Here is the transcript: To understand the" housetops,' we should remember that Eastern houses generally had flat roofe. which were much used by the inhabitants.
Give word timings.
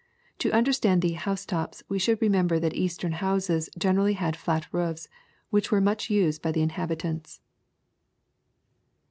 To 0.39 0.51
understand 0.51 1.03
the" 1.03 1.11
housetops,' 1.29 1.83
we 1.87 1.99
should 1.99 2.23
remember 2.23 2.57
that 2.57 2.73
Eastern 2.73 3.11
houses 3.11 3.69
generally 3.77 4.13
had 4.13 4.35
flat 4.35 4.65
roofe. 4.71 5.07
which 5.51 5.71
were 5.71 5.79
much 5.79 6.09
used 6.09 6.41
by 6.41 6.51
the 6.51 6.63
inhabitants. 6.63 7.39